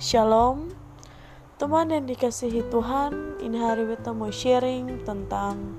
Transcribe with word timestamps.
Shalom. 0.00 0.72
Teman 1.60 1.92
yang 1.92 2.08
dikasihi 2.08 2.64
Tuhan 2.72 3.36
Ini 3.36 3.60
hari 3.60 3.84
kita 3.84 4.16
mau 4.16 4.32
sharing 4.32 5.04
tentang 5.04 5.76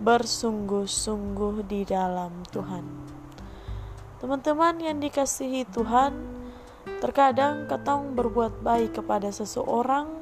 Bersungguh-sungguh 0.00 1.68
di 1.68 1.84
dalam 1.84 2.48
Tuhan. 2.48 2.88
Teman-teman 4.24 4.80
yang 4.80 5.04
dikasihi 5.04 5.68
Tuhan 5.68 6.16
Terkadang 7.04 7.68
ketong 7.68 8.16
berbuat 8.16 8.64
baik 8.64 9.04
kepada 9.04 9.28
seseorang 9.28 10.16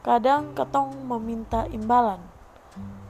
Kadang 0.00 0.56
ketong 0.56 0.96
meminta 0.96 1.68
imbalan 1.68 2.24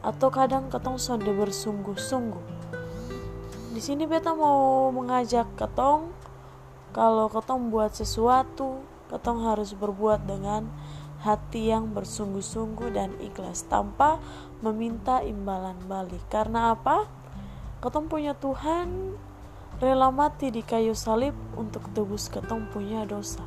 Atau 0.03 0.35
kadang 0.35 0.67
ketong 0.75 0.99
sonde 0.99 1.30
bersungguh-sungguh. 1.30 2.75
Di 3.71 3.79
sini 3.79 4.11
beta 4.11 4.35
mau 4.35 4.91
mengajak 4.91 5.46
ketong 5.55 6.11
kalau 6.93 7.32
ketong 7.32 7.73
buat 7.73 7.96
sesuatu, 7.96 8.85
ketong 9.09 9.49
harus 9.49 9.73
berbuat 9.73 10.29
dengan 10.29 10.69
hati 11.25 11.73
yang 11.73 11.96
bersungguh-sungguh 11.96 12.93
dan 12.93 13.17
ikhlas 13.23 13.64
tanpa 13.64 14.21
meminta 14.61 15.25
imbalan 15.25 15.81
balik. 15.89 16.21
Karena 16.29 16.77
apa? 16.77 17.09
Ketong 17.81 18.13
punya 18.13 18.36
Tuhan 18.36 19.17
rela 19.81 20.13
mati 20.13 20.53
di 20.53 20.61
kayu 20.61 20.93
salib 20.93 21.35
untuk 21.57 21.89
tebus 21.97 22.29
ketong 22.29 22.69
punya 22.71 23.09
dosa. 23.09 23.43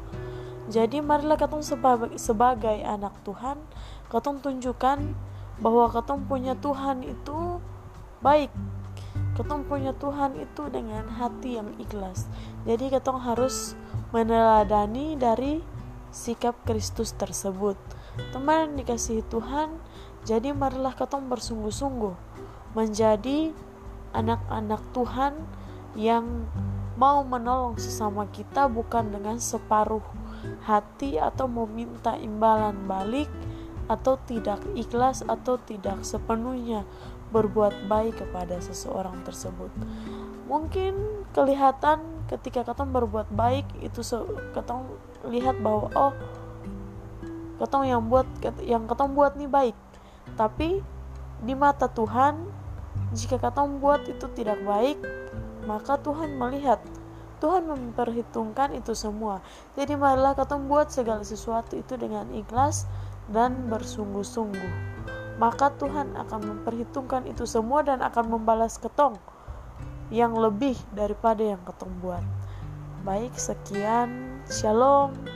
Jadi 0.66 0.98
marilah 1.00 1.38
ketong 1.38 1.62
sebagai, 1.62 2.18
sebagai 2.18 2.82
anak 2.82 3.14
Tuhan, 3.22 3.62
ketong 4.10 4.42
tunjukkan 4.42 5.14
bahwa 5.62 5.86
ketong 5.94 6.26
punya 6.26 6.58
Tuhan 6.58 7.06
itu 7.06 7.62
baik 8.26 8.50
Ketong 9.36 9.68
punya 9.68 9.92
Tuhan 10.00 10.40
itu 10.40 10.72
dengan 10.72 11.04
hati 11.12 11.60
yang 11.60 11.76
ikhlas. 11.76 12.32
Jadi 12.64 12.88
ketong 12.88 13.20
harus 13.20 13.76
meneladani 14.16 15.20
dari 15.20 15.60
sikap 16.16 16.56
Kristus 16.64 17.12
tersebut. 17.12 17.76
Teman 18.32 18.80
dikasihi 18.80 19.28
Tuhan, 19.28 19.76
jadi 20.24 20.56
marilah 20.56 20.96
ketong 20.96 21.28
bersungguh-sungguh 21.28 22.16
menjadi 22.80 23.52
anak-anak 24.16 24.80
Tuhan 24.96 25.36
yang 26.00 26.48
mau 26.96 27.28
menolong 27.28 27.76
sesama 27.76 28.28
kita 28.32 28.72
bukan 28.72 29.12
dengan 29.12 29.36
separuh 29.36 30.04
hati 30.64 31.20
atau 31.20 31.52
meminta 31.52 32.16
imbalan 32.16 32.88
balik 32.88 33.28
atau 33.86 34.18
tidak 34.26 34.62
ikhlas 34.74 35.22
atau 35.26 35.62
tidak 35.62 36.02
sepenuhnya 36.02 36.86
berbuat 37.30 37.90
baik 37.90 38.22
kepada 38.22 38.58
seseorang 38.62 39.22
tersebut. 39.26 39.70
Mungkin 40.46 41.26
kelihatan 41.34 42.02
ketika 42.30 42.66
ketong 42.66 42.94
berbuat 42.94 43.30
baik 43.34 43.66
itu 43.82 44.02
ketong 44.54 44.90
lihat 45.26 45.58
bahwa 45.62 45.90
oh 45.94 46.14
ketong 47.58 47.86
yang 47.88 48.02
buat 48.06 48.28
yang 48.62 48.86
ketong 48.86 49.14
buat 49.18 49.38
nih 49.38 49.50
baik. 49.50 49.78
Tapi 50.38 50.82
di 51.46 51.54
mata 51.54 51.90
Tuhan 51.90 52.46
jika 53.14 53.38
ketong 53.38 53.80
buat 53.84 54.06
itu 54.08 54.26
tidak 54.34 54.60
baik, 54.64 54.98
maka 55.68 56.00
Tuhan 56.00 56.38
melihat 56.40 56.80
Tuhan 57.44 57.68
memperhitungkan 57.68 58.74
itu 58.74 58.96
semua. 58.96 59.44
Jadi 59.76 60.00
marilah 60.00 60.34
ketong 60.34 60.72
buat 60.72 60.90
segala 60.90 61.22
sesuatu 61.22 61.76
itu 61.76 62.00
dengan 62.00 62.32
ikhlas 62.32 62.88
dan 63.32 63.70
bersungguh-sungguh 63.70 64.96
maka 65.36 65.72
Tuhan 65.76 66.16
akan 66.16 66.42
memperhitungkan 66.56 67.28
itu 67.28 67.44
semua 67.44 67.84
dan 67.84 68.00
akan 68.00 68.40
membalas 68.40 68.80
ketong 68.80 69.20
yang 70.14 70.38
lebih 70.38 70.78
daripada 70.94 71.42
yang 71.42 71.62
ketong 71.66 71.92
buat. 72.00 72.24
Baik, 73.04 73.36
sekian. 73.36 74.42
Shalom. 74.48 75.35